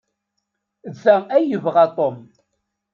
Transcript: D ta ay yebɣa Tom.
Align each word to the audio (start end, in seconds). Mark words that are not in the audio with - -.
D 0.91 0.93
ta 1.03 1.15
ay 1.35 1.43
yebɣa 1.47 1.85
Tom. 1.95 2.17